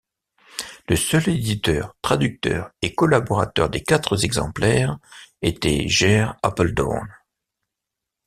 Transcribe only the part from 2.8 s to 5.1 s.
et collaborateur des quatre exemplaires